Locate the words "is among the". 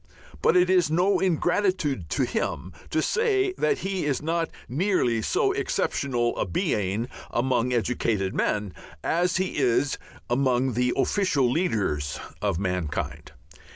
9.59-10.91